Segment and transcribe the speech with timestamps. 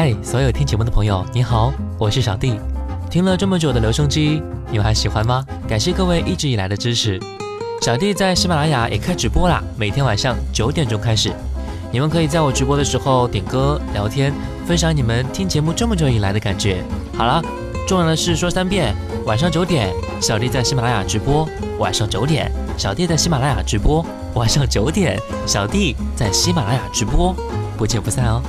[0.00, 1.72] 嗨，所有听节目的朋友，你好。
[1.98, 2.54] 我是小弟。
[3.10, 4.40] 听了这么久的留声机，
[4.70, 5.44] 你们还喜欢吗？
[5.66, 7.18] 感谢各位一直以来的支持。
[7.82, 11.32] 小弟在喜马拉雅也开直播啦，每天晚上九点钟开始。
[11.90, 14.32] 你们可以在我直播的时候点歌、聊天、
[14.64, 16.80] 分享你们听节目这么久以来的感觉。
[17.16, 17.42] 好了，
[17.84, 18.94] 重要的事说三遍：
[19.26, 21.44] 晚上九点，小弟在喜马拉雅直播；
[21.80, 27.34] 晚上九点，小弟在喜马拉雅直播；晚上九点，小弟在喜马拉雅直播。
[27.76, 28.42] 不见不散哦！